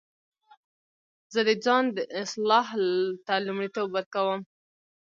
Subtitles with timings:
[1.33, 1.85] زه د ځان
[2.23, 2.67] اصلاح
[3.25, 4.41] ته لومړیتوب ورکوم.